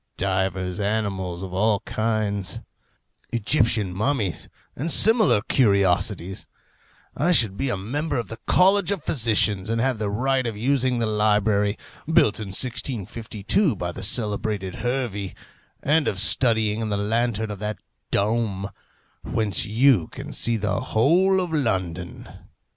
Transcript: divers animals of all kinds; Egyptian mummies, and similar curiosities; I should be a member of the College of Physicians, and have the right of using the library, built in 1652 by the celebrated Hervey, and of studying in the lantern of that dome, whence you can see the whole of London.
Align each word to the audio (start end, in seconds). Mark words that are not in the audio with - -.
divers 0.17 0.79
animals 0.79 1.43
of 1.43 1.53
all 1.53 1.79
kinds; 1.81 2.59
Egyptian 3.31 3.93
mummies, 3.93 4.49
and 4.75 4.91
similar 4.91 5.41
curiosities; 5.43 6.47
I 7.15 7.31
should 7.31 7.55
be 7.55 7.69
a 7.69 7.77
member 7.77 8.15
of 8.17 8.27
the 8.27 8.39
College 8.47 8.89
of 8.89 9.03
Physicians, 9.03 9.69
and 9.69 9.79
have 9.79 9.99
the 9.99 10.09
right 10.09 10.47
of 10.47 10.57
using 10.57 10.97
the 10.97 11.05
library, 11.05 11.77
built 12.11 12.39
in 12.39 12.47
1652 12.47 13.75
by 13.75 13.91
the 13.91 14.01
celebrated 14.01 14.73
Hervey, 14.77 15.35
and 15.83 16.07
of 16.07 16.19
studying 16.19 16.81
in 16.81 16.89
the 16.89 16.97
lantern 16.97 17.51
of 17.51 17.59
that 17.59 17.77
dome, 18.09 18.69
whence 19.21 19.65
you 19.67 20.07
can 20.07 20.33
see 20.33 20.57
the 20.57 20.79
whole 20.79 21.39
of 21.39 21.53
London. 21.53 22.27